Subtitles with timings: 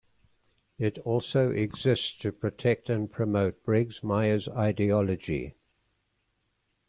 [0.79, 5.53] It also exists to protect and promote Briggs Myers' ideology.